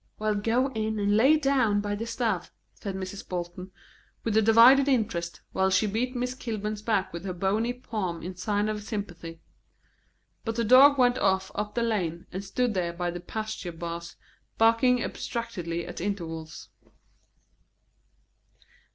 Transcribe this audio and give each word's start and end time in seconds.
"Well, 0.17 0.33
go 0.33 0.71
in 0.71 0.97
and 0.97 1.15
lay 1.15 1.37
down 1.37 1.79
by 1.79 1.93
the 1.93 2.07
stove," 2.07 2.51
said 2.73 2.95
Mrs. 2.95 3.29
Bolton, 3.29 3.69
with 4.23 4.35
a 4.35 4.41
divided 4.41 4.87
interest, 4.87 5.41
while 5.51 5.69
she 5.69 5.85
beat 5.85 6.15
Miss 6.15 6.33
Kilburn's 6.33 6.81
back 6.81 7.13
with 7.13 7.23
her 7.23 7.33
bony 7.35 7.71
palm 7.71 8.23
in 8.23 8.35
sign 8.35 8.67
of 8.67 8.81
sympathy. 8.81 9.41
But 10.43 10.55
the 10.55 10.63
dog 10.63 10.97
went 10.97 11.19
off 11.19 11.51
up 11.53 11.75
the 11.75 11.83
lane, 11.83 12.25
and 12.31 12.43
stood 12.43 12.73
there 12.73 12.93
by 12.93 13.11
the 13.11 13.19
pasture 13.19 13.71
bars, 13.71 14.15
barking 14.57 15.03
abstractedly 15.03 15.85
at 15.85 16.01
intervals. 16.01 16.69